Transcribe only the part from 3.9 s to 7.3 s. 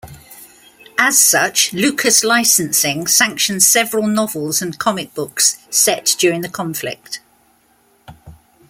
novels and comic books set during the conflict.